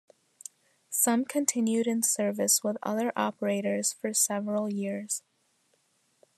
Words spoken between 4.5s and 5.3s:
years.